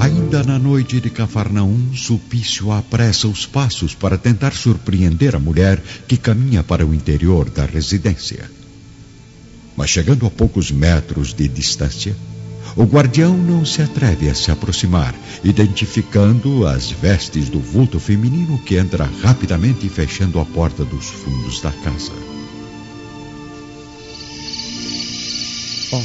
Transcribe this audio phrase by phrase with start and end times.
[0.00, 6.16] Ainda na noite de Cafarnaum, Sulpício apressa os passos para tentar surpreender a mulher que
[6.16, 8.50] caminha para o interior da residência.
[9.76, 12.16] Mas chegando a poucos metros de distância,
[12.76, 18.76] o guardião não se atreve a se aproximar, identificando as vestes do vulto feminino que
[18.76, 22.27] entra rapidamente fechando a porta dos fundos da casa.
[25.90, 26.04] Ora,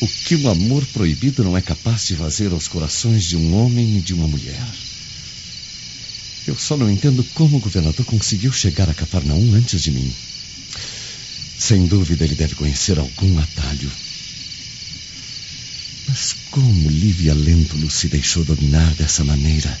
[0.00, 3.98] o que um amor proibido não é capaz de fazer aos corações de um homem
[3.98, 4.66] e de uma mulher?
[6.44, 10.12] Eu só não entendo como o governador conseguiu chegar a Cafarnaum antes de mim.
[11.56, 13.92] Sem dúvida, ele deve conhecer algum atalho.
[16.08, 19.80] Mas como Lívia Lentulus se deixou dominar dessa maneira,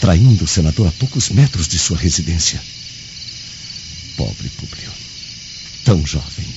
[0.00, 2.60] traindo o senador a poucos metros de sua residência?
[4.16, 4.90] Pobre Publio.
[5.84, 6.48] Tão jovem,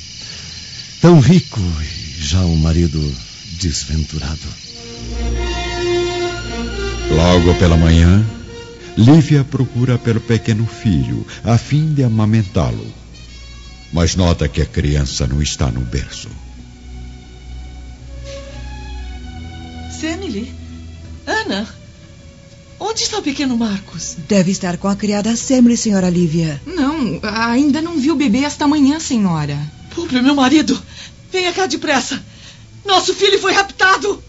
[1.04, 2.98] tão rico e já um marido
[3.60, 4.48] desventurado.
[7.12, 8.26] Logo pela manhã,
[8.98, 12.88] Lívia procura pelo pequeno filho, a fim de amamentá-lo.
[13.92, 16.30] Mas nota que a criança não está no berço.
[20.00, 20.54] Semile?
[21.28, 21.68] Ana?
[22.80, 24.16] Onde está o pequeno Marcos?
[24.30, 26.62] Deve estar com a criada Semile, senhora Lívia.
[26.66, 29.60] Não, ainda não vi o bebê esta manhã, senhora.
[29.94, 30.82] Públio, meu marido,
[31.34, 32.24] venha cá depressa.
[32.86, 34.24] Nosso filho foi raptado.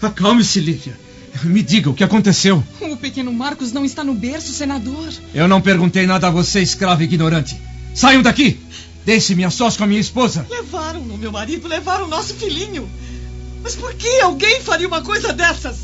[0.00, 0.98] Acalme-se, Lívia.
[1.44, 2.64] Me diga o que aconteceu.
[2.80, 5.12] O pequeno Marcos não está no berço, senador.
[5.34, 7.56] Eu não perguntei nada a você, escravo ignorante.
[7.94, 8.58] Saiam daqui!
[9.04, 10.46] Deixe-me a sós com a minha esposa.
[10.50, 12.88] Levaram-no, meu marido, levaram o nosso filhinho.
[13.62, 15.78] Mas por que alguém faria uma coisa dessas?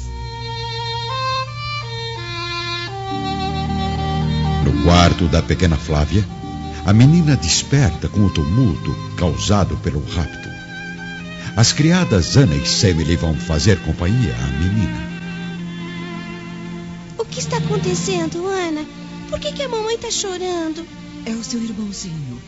[4.65, 6.27] No quarto da pequena Flávia,
[6.85, 10.54] a menina desperta com o tumulto causado pelo rapto.
[11.56, 15.14] As criadas Ana e Semele vão fazer companhia à menina.
[17.19, 18.85] O que está acontecendo, Ana?
[19.30, 20.86] Por que, que a mamãe está chorando?
[21.24, 22.41] É o seu irmãozinho.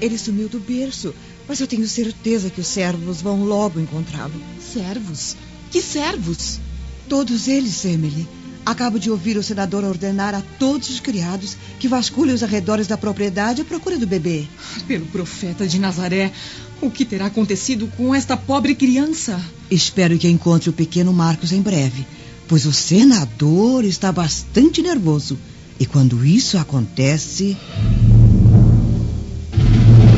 [0.00, 1.14] Ele sumiu do berço,
[1.48, 4.34] mas eu tenho certeza que os servos vão logo encontrá-lo.
[4.60, 5.36] Servos?
[5.70, 6.60] Que servos?
[7.08, 8.28] Todos eles, Emily.
[8.64, 12.96] Acabo de ouvir o senador ordenar a todos os criados que vasculhem os arredores da
[12.96, 14.46] propriedade à procura do bebê.
[14.86, 16.32] Pelo profeta de Nazaré,
[16.82, 19.40] o que terá acontecido com esta pobre criança?
[19.70, 22.04] Espero que encontre o pequeno Marcos em breve,
[22.48, 25.38] pois o senador está bastante nervoso.
[25.78, 27.56] E quando isso acontece.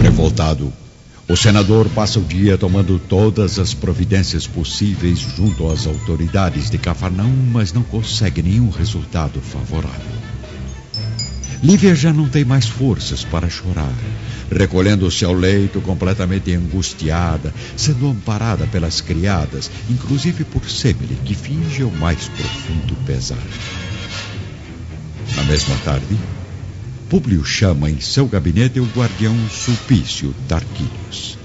[0.03, 0.73] Revoltado,
[1.29, 7.51] o senador passa o dia tomando todas as providências possíveis junto às autoridades de Cafarnaum,
[7.53, 10.13] mas não consegue nenhum resultado favorável.
[11.63, 13.95] Lívia já não tem mais forças para chorar,
[14.55, 21.91] recolhendo-se ao leito completamente angustiada, sendo amparada pelas criadas, inclusive por Semele, que finge o
[21.91, 23.39] mais profundo pesar.
[25.37, 26.17] Na mesma tarde,
[27.09, 31.37] Públio chama em seu gabinete o guardião Sulpício Tarquinius.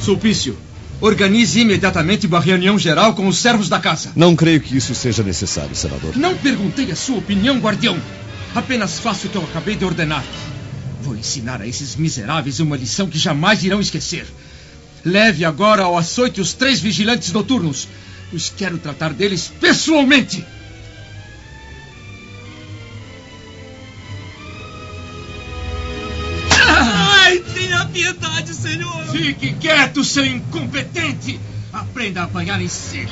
[0.00, 0.56] Sulpício,
[1.00, 4.10] organize imediatamente uma reunião geral com os servos da casa.
[4.16, 6.16] Não creio que isso seja necessário, senador.
[6.16, 7.98] Não perguntei a sua opinião, guardião.
[8.54, 10.24] Apenas faço o que eu acabei de ordenar.
[11.02, 14.26] Vou ensinar a esses miseráveis uma lição que jamais irão esquecer.
[15.04, 17.88] Leve agora ao açoite os três vigilantes noturnos,
[18.30, 20.44] pois quero tratar deles pessoalmente.
[26.60, 29.06] Ai, tenha piedade, Senhor.
[29.06, 31.38] Fique quieto, seu incompetente!
[31.72, 33.08] Aprenda a apanhar em silêncio!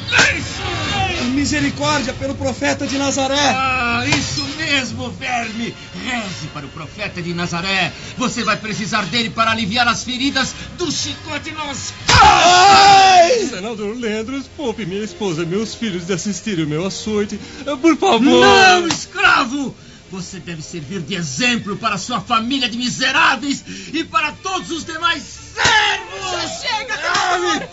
[1.35, 3.39] Misericórdia pelo profeta de Nazaré!
[3.39, 5.75] Ah, isso mesmo, verme!
[6.04, 7.93] Reze para o profeta de Nazaré.
[8.19, 13.47] Você vai precisar dele para aliviar as feridas do chicote nas Ai!
[13.49, 17.38] Senador Leandros, poupe minha esposa e meus filhos de assistirem o meu açoite.
[17.81, 18.21] Por favor!
[18.21, 19.75] Não, escravo!
[20.10, 25.22] Você deve servir de exemplo para sua família de miseráveis e para todos os demais
[25.22, 26.30] servos!
[26.33, 27.69] Já chega, senador!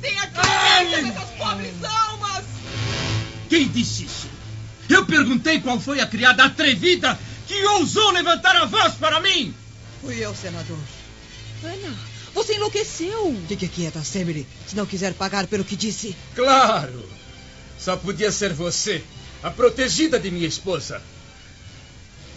[0.00, 2.44] Tenha clemência dessas pobres almas!
[3.48, 4.37] Quem disse isso?
[4.88, 9.54] Eu perguntei qual foi a criada atrevida que ousou levantar a voz para mim!
[10.00, 10.78] Fui eu, senador.
[11.62, 11.96] Ana,
[12.34, 13.36] você enlouqueceu!
[13.48, 16.16] Fique quieta, Semele, se não quiser pagar pelo que disse.
[16.34, 17.08] Claro!
[17.78, 19.02] Só podia ser você,
[19.42, 21.02] a protegida de minha esposa.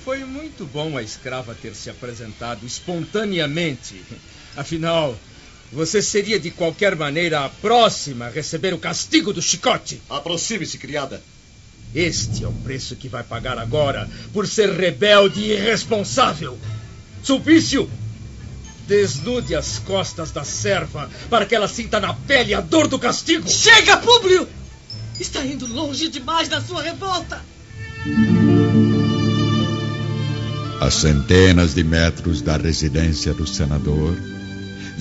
[0.03, 4.01] Foi muito bom a escrava ter se apresentado espontaneamente.
[4.55, 5.17] Afinal,
[5.71, 10.01] você seria de qualquer maneira a próxima a receber o castigo do chicote.
[10.09, 11.21] Aproxime-se, criada.
[11.93, 16.57] Este é o preço que vai pagar agora por ser rebelde e irresponsável.
[17.23, 17.89] Sulpício!
[18.87, 23.47] Desnude as costas da serva para que ela sinta na pele a dor do castigo.
[23.49, 24.47] Chega, Públio!
[25.19, 27.41] Está indo longe demais na sua revolta.
[30.81, 34.17] A centenas de metros da residência do senador,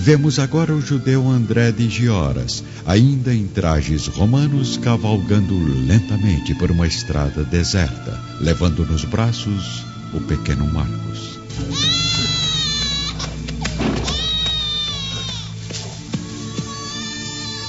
[0.02, 5.54] vemos agora o judeu André de Gioras, ainda em trajes romanos, cavalgando
[5.86, 11.38] lentamente por uma estrada deserta, levando nos braços o pequeno Marcos.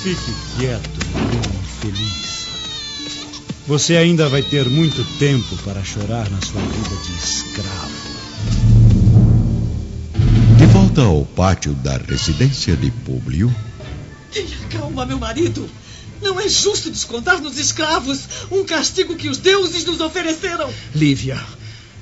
[0.01, 2.47] Fique quieto, menino infeliz.
[3.67, 7.90] Você ainda vai ter muito tempo para chorar na sua vida de escravo.
[10.91, 13.49] Volta ao pátio da residência de Públio,
[14.29, 15.69] Tenha calma, meu marido.
[16.21, 18.19] Não é justo descontar nos escravos
[18.51, 20.69] um castigo que os deuses nos ofereceram.
[20.93, 21.39] Lívia,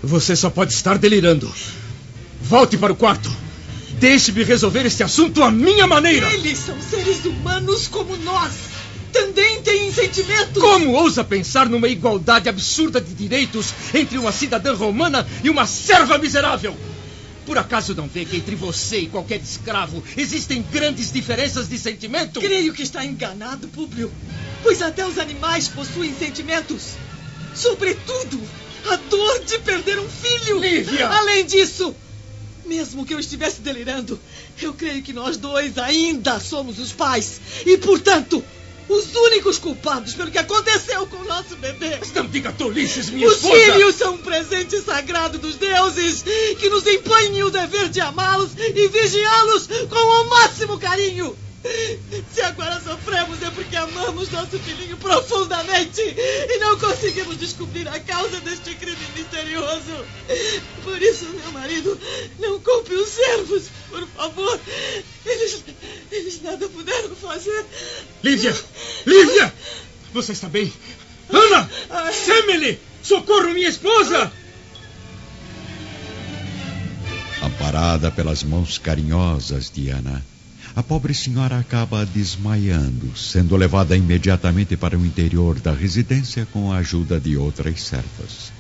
[0.02, 1.54] você só pode estar delirando.
[2.42, 3.32] Volte para o quarto.
[4.00, 6.28] Deixe-me resolver este assunto à minha maneira.
[6.34, 8.54] Eles são seres humanos como nós.
[9.14, 10.64] Também têm sentimentos.
[10.64, 16.18] Como ousa pensar numa igualdade absurda de direitos entre uma cidadã romana e uma serva
[16.18, 16.76] miserável?
[17.50, 22.40] Por acaso não vê que entre você e qualquer escravo existem grandes diferenças de sentimento?
[22.40, 24.12] Creio que está enganado, Públio.
[24.62, 26.90] Pois até os animais possuem sentimentos.
[27.56, 28.40] Sobretudo,
[28.92, 30.60] a dor de perder um filho.
[30.60, 31.08] Lívia!
[31.08, 31.96] Além disso,
[32.68, 34.20] mesmo que eu estivesse delirando,
[34.62, 37.42] eu creio que nós dois ainda somos os pais.
[37.66, 38.44] E, portanto,
[38.90, 41.98] os únicos culpados pelo que aconteceu com o nosso bebê.
[42.00, 43.56] Mas não diga tolices, minha Os esposa!
[43.56, 46.24] filhos são um presente sagrado dos deuses
[46.60, 51.38] que nos impõem o dever de amá-los e vigiá-los com o máximo carinho.
[52.34, 58.40] Se agora sofremos é porque amamos nosso filhinho profundamente e não conseguimos descobrir a causa
[58.42, 60.06] deste crime misterioso.
[60.84, 62.00] Por isso, meu marido,
[62.40, 64.60] não culpe os servos, por favor.
[65.26, 65.64] Eles,
[66.12, 67.66] eles nada puderam fazer.
[68.24, 68.56] Lívia!
[69.06, 69.54] Lívia!
[70.14, 70.72] Você está bem?
[71.30, 71.70] Ana!
[72.12, 72.80] Semele!
[73.04, 74.32] Socorro minha esposa!
[77.42, 80.24] amparada pelas mãos carinhosas de Ana,
[80.76, 86.78] a pobre senhora acaba desmaiando, sendo levada imediatamente para o interior da residência com a
[86.78, 88.52] ajuda de outras servas.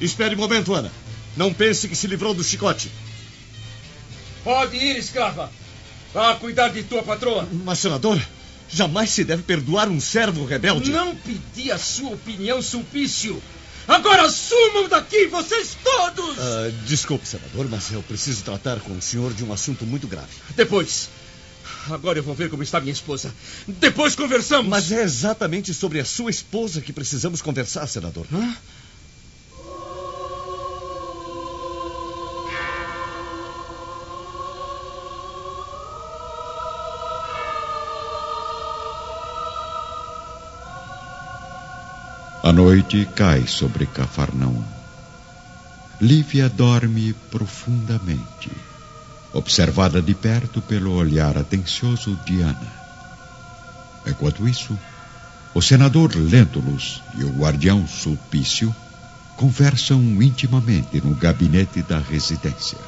[0.00, 0.90] Espere um momento, Ana.
[1.36, 2.90] Não pense que se livrou do chicote.
[4.44, 5.50] Pode ir, escrava.
[6.14, 7.46] Vá cuidar de tua patroa.
[7.64, 8.20] Mas, senador,
[8.68, 10.90] jamais se deve perdoar um servo rebelde.
[10.90, 13.42] Não pedi a sua opinião, Sulpício.
[13.88, 16.38] Agora sumam daqui, vocês todos!
[16.38, 20.28] Ah, desculpe, senador, mas eu preciso tratar com o senhor de um assunto muito grave.
[20.54, 21.08] Depois.
[21.90, 23.32] Agora eu vou ver como está minha esposa.
[23.66, 24.68] Depois conversamos.
[24.68, 28.26] Mas é exatamente sobre a sua esposa que precisamos conversar, senador.
[28.30, 28.56] Hã?
[42.48, 44.64] A noite cai sobre Cafarnaum.
[46.00, 48.50] Lívia dorme profundamente,
[49.34, 52.72] observada de perto pelo olhar atencioso de Ana.
[54.06, 54.78] Enquanto isso,
[55.52, 58.74] o senador Lentulus e o guardião Sulpício
[59.36, 62.78] conversam intimamente no gabinete da residência.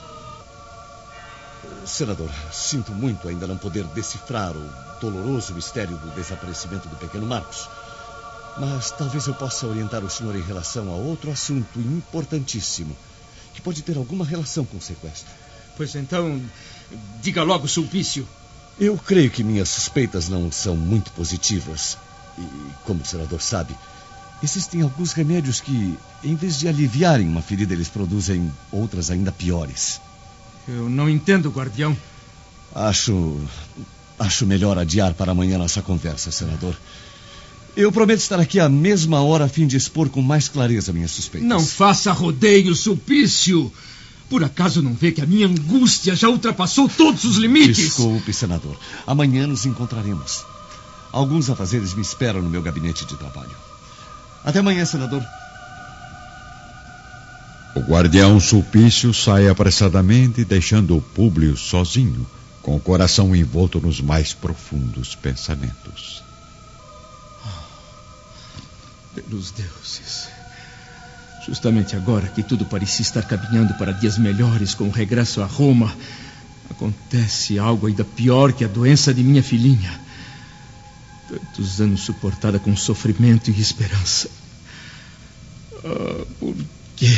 [1.85, 4.71] Senador, sinto muito ainda não poder decifrar o
[5.03, 7.69] doloroso mistério do desaparecimento do pequeno Marcos.
[8.59, 12.97] Mas talvez eu possa orientar o senhor em relação a outro assunto importantíssimo,
[13.55, 15.31] que pode ter alguma relação com o sequestro.
[15.77, 16.41] Pois então,
[17.23, 18.29] diga logo, Sulpício.
[18.79, 21.97] Eu creio que minhas suspeitas não são muito positivas.
[22.39, 22.43] E,
[22.85, 23.75] como o senador sabe,
[24.43, 30.01] existem alguns remédios que, em vez de aliviarem uma ferida, eles produzem outras ainda piores.
[30.67, 31.97] Eu não entendo, guardião.
[32.75, 33.41] Acho.
[34.19, 36.77] Acho melhor adiar para amanhã nossa conversa, senador.
[37.77, 41.13] Eu prometo estar aqui à mesma hora a fim de expor com mais clareza minhas
[41.13, 41.49] suspeitas.
[41.49, 43.73] Não faça rodeio, Sulpício.
[44.29, 47.77] Por acaso não vê que a minha angústia já ultrapassou todos os limites?
[47.77, 48.77] Desculpe, senador.
[49.07, 50.45] Amanhã nos encontraremos.
[51.13, 53.51] Alguns afazeres me esperam no meu gabinete de trabalho.
[54.45, 55.25] Até amanhã, senador.
[57.75, 62.27] O guardião Sulpício sai apressadamente, deixando o Públio sozinho,
[62.63, 66.30] com o coração envolto nos mais profundos pensamentos.
[69.23, 70.29] Pelos deuses.
[71.47, 75.95] Justamente agora que tudo parecia estar caminhando para dias melhores com o regresso a Roma,
[76.71, 80.01] acontece algo ainda pior que a doença de minha filhinha.
[81.29, 84.31] Tantos anos suportada com sofrimento e esperança.
[85.85, 86.55] Ah, por
[86.97, 87.11] que?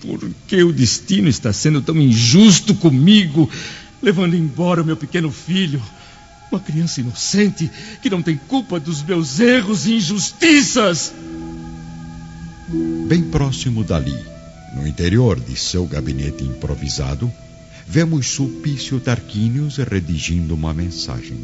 [0.00, 3.48] Por que o destino está sendo tão injusto comigo,
[4.02, 5.82] levando embora o meu pequeno filho?
[6.50, 7.70] Uma criança inocente
[8.00, 11.12] que não tem culpa dos meus erros e injustiças.
[13.06, 14.18] Bem próximo dali,
[14.74, 17.32] no interior de seu gabinete improvisado,
[17.86, 21.38] vemos Sulpício Tarquínios redigindo uma mensagem.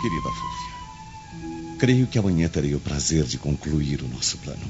[0.00, 4.66] Querida Fúvia, creio que amanhã terei o prazer de concluir o nosso plano.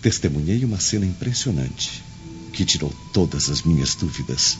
[0.00, 2.04] Testemunhei uma cena impressionante
[2.52, 4.56] que tirou todas as minhas dúvidas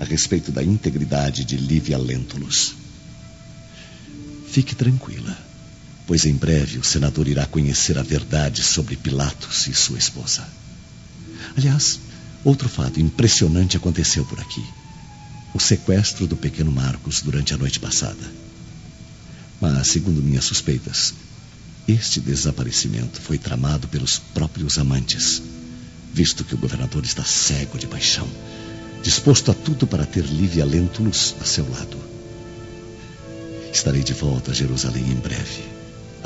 [0.00, 2.74] a respeito da integridade de Lívia Lentulus.
[4.46, 5.47] Fique tranquila,
[6.08, 10.48] pois em breve o senador irá conhecer a verdade sobre Pilatos e sua esposa.
[11.56, 12.00] Aliás,
[12.42, 14.64] outro fato impressionante aconteceu por aqui:
[15.54, 18.32] o sequestro do pequeno Marcos durante a noite passada.
[19.60, 21.14] Mas, segundo minhas suspeitas,
[21.86, 25.42] este desaparecimento foi tramado pelos próprios amantes,
[26.12, 28.28] visto que o governador está cego de paixão
[29.02, 31.96] disposto a tudo para ter Lívia Lentulus a seu lado.
[33.72, 35.77] Estarei de volta a Jerusalém em breve,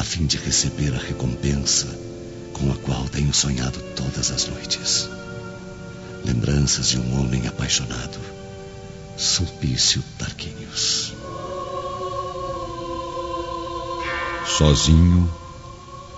[0.03, 1.87] a fim de receber a recompensa
[2.53, 5.09] com a qual tenho sonhado todas as noites.
[6.25, 8.19] Lembranças de um homem apaixonado,
[9.17, 11.15] Sulpício Tarquinius.
[14.45, 15.33] Sozinho,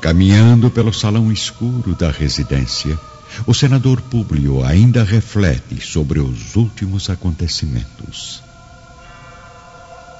[0.00, 2.98] caminhando pelo salão escuro da residência,
[3.46, 8.42] o senador Públio ainda reflete sobre os últimos acontecimentos.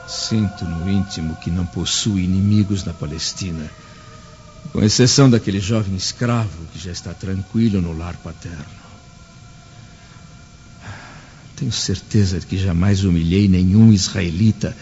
[0.06, 3.70] Sinto no íntimo que não possui inimigos na Palestina,
[4.73, 8.84] com exceção daquele jovem escravo que já está tranquilo no lar paterno.
[11.56, 14.76] Tenho certeza de que jamais humilhei nenhum israelita,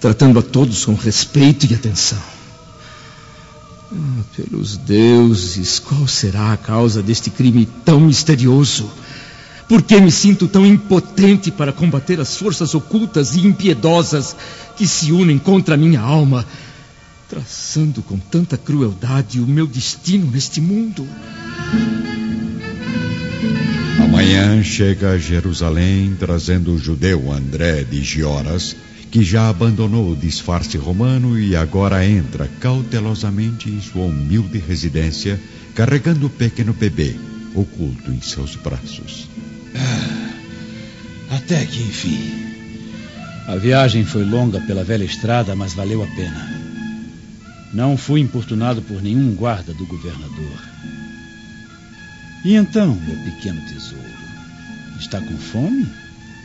[0.00, 2.22] tratando a todos com respeito e atenção.
[3.92, 8.90] Ah, pelos deuses, qual será a causa deste crime tão misterioso?
[9.68, 14.36] Por que me sinto tão impotente para combater as forças ocultas e impiedosas
[14.76, 16.46] que se unem contra a minha alma,
[17.28, 21.06] traçando com tanta crueldade o meu destino neste mundo?
[24.02, 28.76] Amanhã chega a Jerusalém trazendo o judeu André de Gioras
[29.14, 35.40] que já abandonou o disfarce romano e agora entra cautelosamente em sua humilde residência,
[35.72, 37.14] carregando o pequeno bebê,
[37.54, 39.28] oculto em seus braços.
[41.44, 42.54] Ah, até que enfim.
[43.46, 46.64] A viagem foi longa pela velha estrada, mas valeu a pena.
[47.72, 50.58] Não fui importunado por nenhum guarda do governador.
[52.44, 54.04] E então, meu pequeno tesouro?
[54.98, 55.86] Está com fome?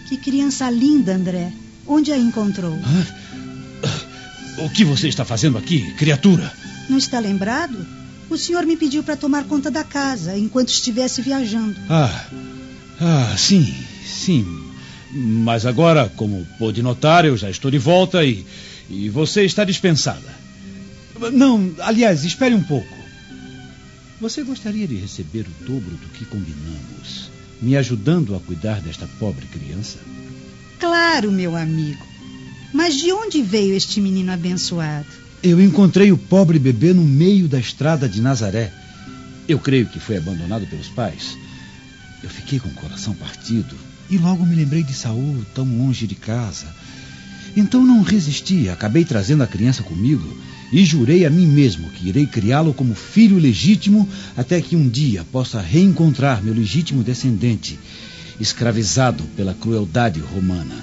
[0.07, 1.51] Que criança linda, André.
[1.87, 2.77] Onde a encontrou?
[2.83, 6.51] Ah, o que você está fazendo aqui, criatura?
[6.89, 7.85] Não está lembrado?
[8.29, 11.75] O senhor me pediu para tomar conta da casa enquanto estivesse viajando.
[11.89, 12.25] Ah,
[12.99, 13.73] ah, sim,
[14.05, 14.58] sim.
[15.11, 18.45] Mas agora, como pôde notar, eu já estou de volta e,
[18.89, 20.37] e você está dispensada.
[21.33, 22.97] Não, aliás, espere um pouco.
[24.21, 29.45] Você gostaria de receber o dobro do que combinamos, me ajudando a cuidar desta pobre
[29.47, 29.97] criança?
[30.79, 32.05] Claro, meu amigo.
[32.73, 35.07] Mas de onde veio este menino abençoado?
[35.41, 38.71] Eu encontrei o pobre bebê no meio da estrada de Nazaré.
[39.47, 41.35] Eu creio que foi abandonado pelos pais.
[42.21, 43.75] Eu fiquei com o coração partido
[44.09, 46.67] e logo me lembrei de Saul, tão longe de casa.
[47.55, 50.37] Então não resisti, acabei trazendo a criança comigo
[50.71, 55.25] e jurei a mim mesmo que irei criá-lo como filho legítimo até que um dia
[55.31, 57.79] possa reencontrar meu legítimo descendente
[58.39, 60.75] escravizado pela crueldade romana.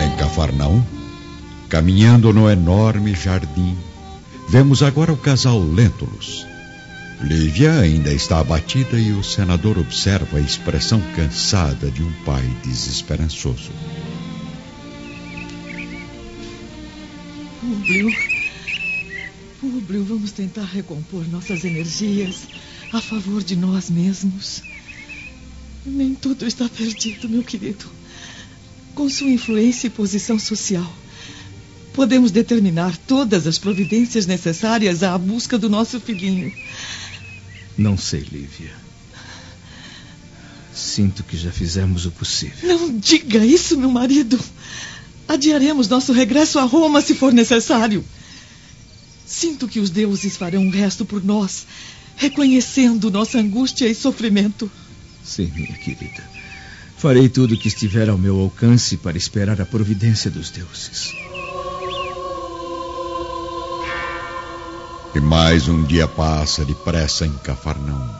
[0.00, 0.82] Em Cafarnaum,
[1.68, 3.76] caminhando no enorme jardim,
[4.48, 6.46] vemos agora o casal Lentulus.
[7.20, 13.72] Lívia ainda está abatida e o senador observa a expressão cansada de um pai desesperançoso.
[17.60, 18.08] Públio,
[19.60, 22.46] Públio, vamos tentar recompor nossas energias
[22.92, 24.62] a favor de nós mesmos.
[25.84, 27.84] Nem tudo está perdido, meu querido.
[28.94, 30.90] Com sua influência e posição social,
[31.92, 36.52] podemos determinar todas as providências necessárias à busca do nosso filhinho.
[37.78, 38.72] Não sei, Lívia.
[40.74, 42.68] Sinto que já fizemos o possível.
[42.68, 44.38] Não diga isso, meu marido.
[45.26, 48.04] Adiaremos nosso regresso a Roma se for necessário.
[49.26, 51.66] Sinto que os deuses farão o resto por nós
[52.18, 54.70] reconhecendo nossa angústia e sofrimento.
[55.24, 56.22] Sim, minha querida.
[56.96, 61.12] Farei tudo o que estiver ao meu alcance para esperar a providência dos deuses.
[65.14, 68.14] E mais um dia passa depressa em Cafarnaum,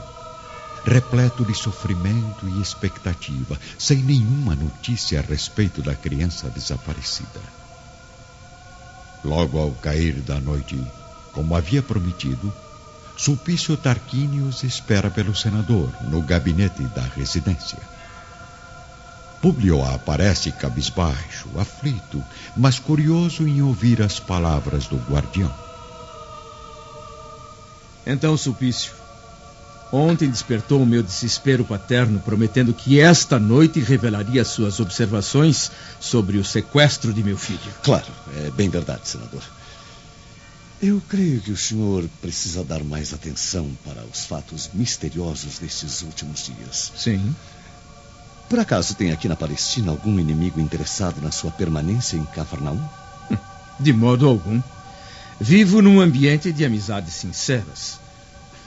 [0.87, 7.40] repleto de sofrimento e expectativa, sem nenhuma notícia a respeito da criança desaparecida.
[9.23, 10.83] Logo ao cair da noite,
[11.33, 12.52] como havia prometido,
[13.18, 17.78] Sulpício Tarquínios espera pelo senador no gabinete da residência.
[19.42, 22.25] Publio aparece cabisbaixo, aflito,
[22.57, 25.67] mas curioso em ouvir as palavras do guardião.
[28.10, 28.92] Então, Sulpício,
[29.92, 36.44] ontem despertou o meu desespero paterno, prometendo que esta noite revelaria suas observações sobre o
[36.44, 37.70] sequestro de meu filho.
[37.82, 38.06] Claro,
[38.38, 39.42] é bem verdade, senador.
[40.80, 46.46] Eu creio que o senhor precisa dar mais atenção para os fatos misteriosos destes últimos
[46.46, 46.92] dias.
[46.96, 47.36] Sim.
[48.48, 52.80] Por acaso tem aqui na Palestina algum inimigo interessado na sua permanência em Cafarnaum?
[53.78, 54.62] De modo algum.
[55.40, 58.00] Vivo num ambiente de amizades sinceras.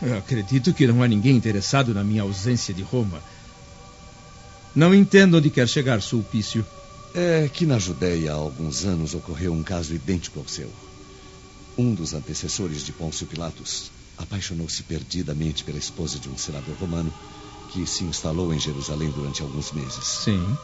[0.02, 3.22] Eu acredito que não há ninguém interessado na minha ausência de Roma.
[4.74, 6.66] Não entendo onde quer chegar, Sulpício.
[7.14, 10.72] É que na Judéia há alguns anos ocorreu um caso idêntico ao seu.
[11.78, 17.14] Um dos antecessores de Pôncio Pilatos apaixonou-se perdidamente pela esposa de um senador romano
[17.72, 20.04] que se instalou em Jerusalém durante alguns meses.
[20.04, 20.58] Sim.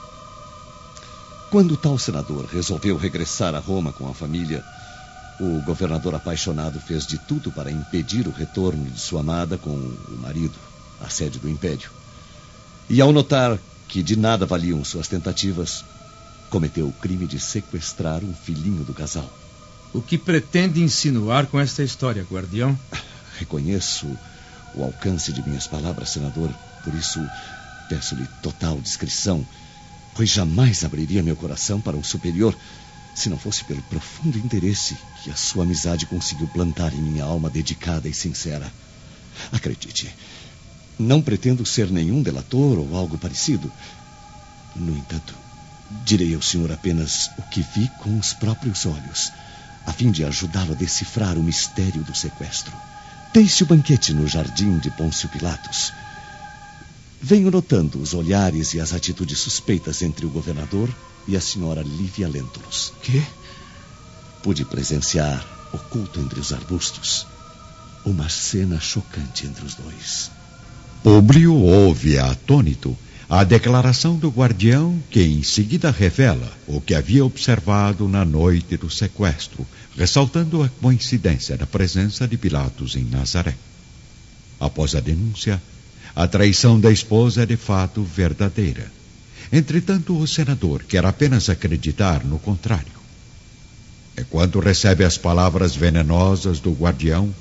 [1.50, 4.64] Quando tal senador resolveu regressar a Roma com a família,
[5.39, 10.17] o governador apaixonado fez de tudo para impedir o retorno de sua amada com o
[10.20, 10.56] marido,
[11.00, 11.89] a sede do império.
[12.89, 15.84] E ao notar que de nada valiam suas tentativas,
[16.50, 19.29] cometeu o crime de sequestrar um filhinho do casal.
[19.94, 22.77] O que pretende insinuar com esta história, guardião?
[23.38, 24.08] Reconheço
[24.75, 26.50] o alcance de minhas palavras, senador,
[26.84, 27.20] por isso
[27.88, 29.46] peço-lhe total discrição,
[30.15, 32.56] pois jamais abriria meu coração para um superior
[33.17, 37.50] se não fosse pelo profundo interesse que a sua amizade conseguiu plantar em minha alma
[37.50, 38.71] dedicada e sincera.
[39.51, 40.13] Acredite,
[40.99, 43.71] não pretendo ser nenhum delator ou algo parecido.
[44.75, 45.34] No entanto,
[46.06, 49.32] direi ao senhor apenas o que vi com os próprios olhos,
[49.88, 52.73] a fim de ajudá-lo a decifrar o mistério do sequestro.
[53.34, 55.91] Desde o banquete no jardim de Pôncio Pilatos,
[57.19, 60.88] venho notando os olhares e as atitudes suspeitas entre o governador
[61.28, 62.94] e a senhora Lívia Lentulus.
[63.02, 63.24] Que?
[64.42, 67.28] Pude presenciar, oculto entre os arbustos,
[68.06, 70.32] uma cena chocante entre os dois.
[71.04, 72.98] Públio ouve atônito
[73.30, 78.90] a declaração do guardião, que em seguida revela o que havia observado na noite do
[78.90, 83.54] sequestro, ressaltando a coincidência da presença de Pilatos em Nazaré.
[84.58, 85.62] Após a denúncia,
[86.16, 88.90] a traição da esposa é de fato verdadeira.
[89.51, 92.97] Entretanto, o senador quer apenas acreditar no contrário.
[94.17, 97.33] Enquanto recebe as palavras venenosas do guardião,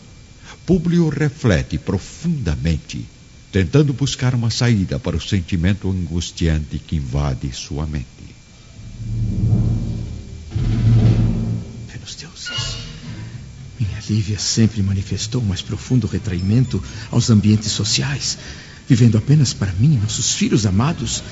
[0.66, 3.06] Públio reflete profundamente,
[3.52, 8.04] tentando buscar uma saída para o sentimento angustiante que invade sua mente.
[11.92, 12.76] Pelos deuses.
[13.78, 18.36] Minha Lívia sempre manifestou um mais profundo retraimento aos ambientes sociais,
[18.88, 21.22] vivendo apenas para mim e nossos filhos amados.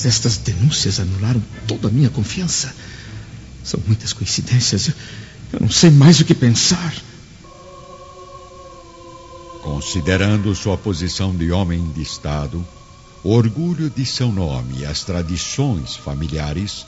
[0.00, 2.74] Mas estas denúncias anularam toda a minha confiança.
[3.62, 4.88] São muitas coincidências.
[4.88, 4.94] Eu,
[5.52, 6.94] eu não sei mais o que pensar.
[9.62, 12.66] Considerando sua posição de homem de Estado,
[13.22, 16.86] o orgulho de seu nome e as tradições familiares,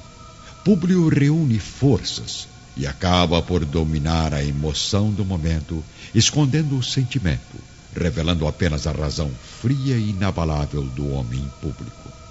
[0.65, 2.49] Públio reúne forças
[2.79, 7.59] e acaba por dominar a emoção do momento, escondendo o sentimento,
[7.95, 12.22] revelando apenas a razão fria e inabalável do homem público.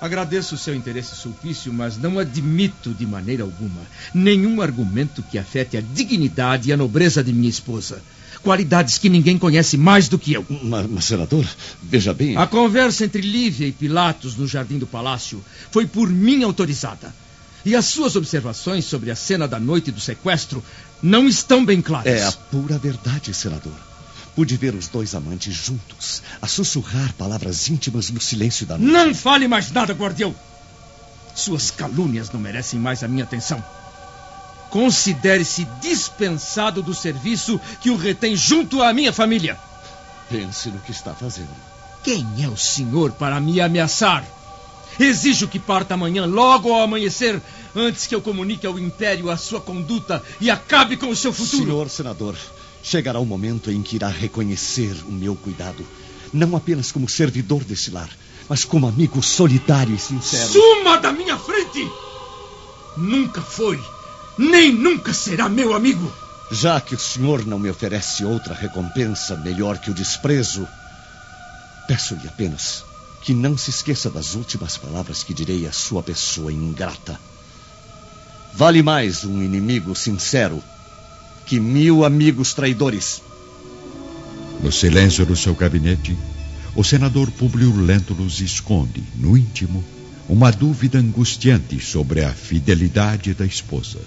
[0.00, 3.82] Agradeço o seu interesse, Sulpício, mas não admito de maneira alguma
[4.14, 8.02] nenhum argumento que afete a dignidade e a nobreza de minha esposa.
[8.42, 10.46] Qualidades que ninguém conhece mais do que eu.
[10.62, 11.46] Mas, mas, senador,
[11.82, 12.36] veja bem.
[12.36, 17.14] A conversa entre Lívia e Pilatos no jardim do palácio foi por mim autorizada.
[17.62, 20.64] E as suas observações sobre a cena da noite do sequestro
[21.02, 22.06] não estão bem claras.
[22.06, 23.89] É a pura verdade, senador.
[24.34, 28.92] Pude ver os dois amantes juntos, a sussurrar palavras íntimas no silêncio da noite.
[28.92, 30.34] Não fale mais nada, guardião.
[31.34, 33.62] Suas calúnias não merecem mais a minha atenção.
[34.70, 39.58] Considere-se dispensado do serviço que o retém junto à minha família.
[40.28, 41.50] Pense no que está fazendo.
[42.04, 44.24] Quem é o senhor para me ameaçar?
[44.98, 47.40] Exijo que parta amanhã, logo ao amanhecer,
[47.74, 51.64] antes que eu comunique ao Império a sua conduta e acabe com o seu futuro.
[51.64, 52.36] Senhor senador,
[52.82, 55.86] chegará o momento em que irá reconhecer o meu cuidado,
[56.32, 58.10] não apenas como servidor desse lar,
[58.48, 60.52] mas como amigo solidário e sincero.
[60.52, 61.90] Suma da minha frente!
[62.96, 63.80] Nunca foi,
[64.36, 66.12] nem nunca será meu amigo.
[66.50, 70.66] Já que o senhor não me oferece outra recompensa melhor que o desprezo,
[71.86, 72.84] peço-lhe apenas
[73.22, 77.20] que não se esqueça das últimas palavras que direi à sua pessoa ingrata.
[78.54, 80.62] Vale mais um inimigo sincero
[81.50, 83.20] que mil amigos traidores.
[84.62, 86.16] No silêncio do seu gabinete,
[86.76, 89.82] o senador Publio Lentulus esconde, no íntimo,
[90.28, 93.98] uma dúvida angustiante sobre a fidelidade da esposa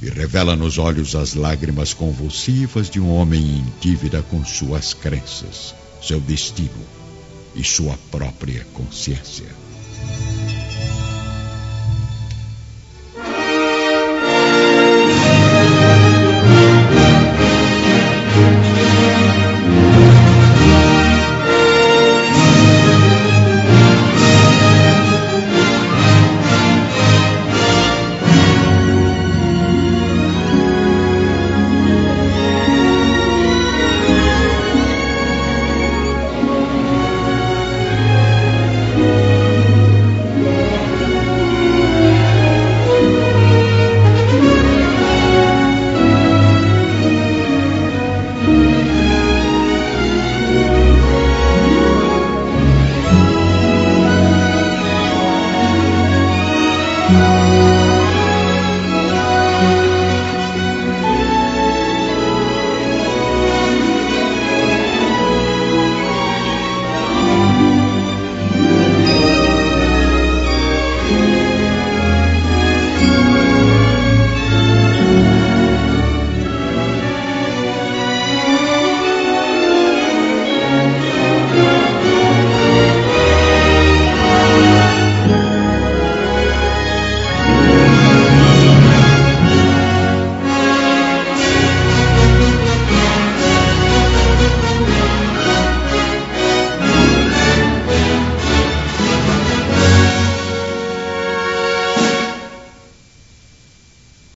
[0.00, 5.74] e revela nos olhos as lágrimas convulsivas de um homem em dívida com suas crenças,
[6.02, 6.70] seu destino
[7.54, 9.44] e sua própria consciência.